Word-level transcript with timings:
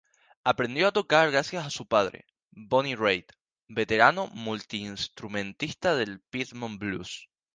Aprendió 0.43 0.87
a 0.87 0.91
tocar 0.91 1.29
gracias 1.29 1.63
a 1.63 1.69
su 1.69 1.85
padre, 1.85 2.25
Boone 2.49 2.95
Reid, 2.95 3.25
veterano 3.67 4.29
multiinstrumentista 4.33 5.95
del 5.95 6.21
Piedmont 6.21 6.79
blues. 6.79 7.29